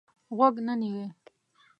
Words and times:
غوږ 0.37 0.55
نه 0.67 0.73
نیوی. 0.81 1.07